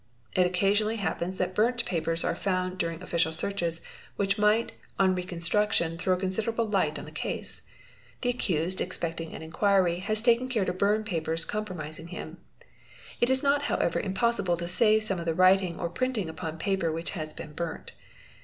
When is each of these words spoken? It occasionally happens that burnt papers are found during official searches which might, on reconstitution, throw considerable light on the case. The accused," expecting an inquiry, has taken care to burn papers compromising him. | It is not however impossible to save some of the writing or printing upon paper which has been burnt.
It 0.35 0.47
occasionally 0.47 0.95
happens 0.95 1.37
that 1.37 1.53
burnt 1.53 1.85
papers 1.85 2.23
are 2.23 2.33
found 2.33 2.79
during 2.79 3.03
official 3.03 3.31
searches 3.31 3.81
which 4.15 4.35
might, 4.39 4.71
on 4.97 5.13
reconstitution, 5.13 5.99
throw 5.99 6.17
considerable 6.17 6.65
light 6.67 6.97
on 6.97 7.05
the 7.05 7.11
case. 7.11 7.61
The 8.21 8.29
accused," 8.31 8.81
expecting 8.81 9.35
an 9.35 9.43
inquiry, 9.43 9.97
has 9.97 10.23
taken 10.23 10.49
care 10.49 10.65
to 10.65 10.73
burn 10.73 11.03
papers 11.03 11.45
compromising 11.45 12.07
him. 12.07 12.37
| 12.79 13.21
It 13.21 13.29
is 13.29 13.43
not 13.43 13.61
however 13.69 13.99
impossible 13.99 14.57
to 14.57 14.67
save 14.67 15.03
some 15.03 15.19
of 15.19 15.25
the 15.25 15.35
writing 15.35 15.79
or 15.79 15.87
printing 15.87 16.29
upon 16.29 16.57
paper 16.57 16.91
which 16.91 17.11
has 17.11 17.31
been 17.35 17.53
burnt. 17.53 17.91